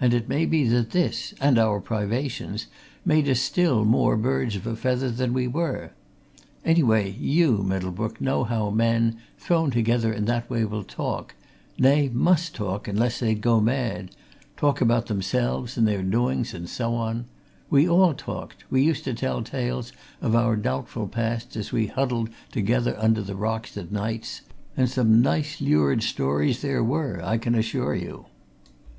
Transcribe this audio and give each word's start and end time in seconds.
And 0.00 0.14
it 0.14 0.30
may 0.30 0.46
be 0.46 0.66
that 0.68 0.92
this, 0.92 1.34
and 1.42 1.58
our 1.58 1.78
privations, 1.78 2.68
made 3.04 3.28
us 3.28 3.38
still 3.40 3.84
more 3.84 4.16
birds 4.16 4.56
of 4.56 4.66
a 4.66 4.74
feather 4.74 5.10
than 5.10 5.34
we 5.34 5.46
were. 5.46 5.90
Anyway, 6.64 7.10
you, 7.20 7.58
Middlebrook, 7.62 8.18
know 8.18 8.44
how 8.44 8.70
men, 8.70 9.18
thrown 9.38 9.70
together 9.70 10.10
in 10.10 10.24
that 10.24 10.48
way, 10.48 10.64
will 10.64 10.82
talk 10.84 11.34
nay, 11.78 12.08
must 12.08 12.54
talk 12.54 12.88
unless 12.88 13.20
they'd 13.20 13.42
go 13.42 13.60
mad! 13.60 14.12
talk 14.56 14.80
about 14.80 15.04
themselves 15.04 15.76
and 15.76 15.86
their 15.86 16.02
doings 16.02 16.54
and 16.54 16.66
so 16.66 16.94
on. 16.94 17.26
We 17.68 17.86
all 17.86 18.14
talked 18.14 18.64
we 18.70 18.80
used 18.82 19.04
to 19.04 19.12
tell 19.12 19.42
tales 19.42 19.92
of 20.22 20.34
our 20.34 20.56
doubtful 20.56 21.08
pasts 21.08 21.58
as 21.58 21.72
we 21.72 21.88
huddled 21.88 22.30
together 22.52 22.96
under 22.98 23.20
the 23.20 23.36
rocks 23.36 23.76
at 23.76 23.92
nights, 23.92 24.40
and 24.78 24.88
some 24.88 25.20
nice, 25.20 25.60
lurid 25.60 26.02
stores 26.02 26.62
there 26.62 26.82
were, 26.82 27.20
I 27.22 27.36
can 27.36 27.54
assure 27.54 27.94
you. 27.94 28.24